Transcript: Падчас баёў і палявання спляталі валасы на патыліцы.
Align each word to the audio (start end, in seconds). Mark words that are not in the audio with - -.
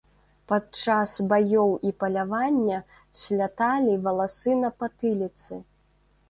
Падчас 0.51 1.11
баёў 1.33 1.69
і 1.89 1.91
палявання 2.03 2.79
спляталі 3.21 3.93
валасы 4.07 4.57
на 4.63 4.69
патыліцы. 4.79 5.61